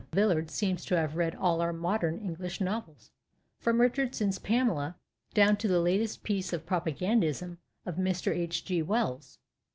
[0.13, 3.11] Villard seems to have read all our modern English novels,
[3.59, 4.95] from Richardson's" Pamela"
[5.35, 8.33] do\vn to the latest piece of propagandism of Mr.
[8.35, 8.65] H.
[8.65, 8.81] G.
[8.81, 9.37] Wells.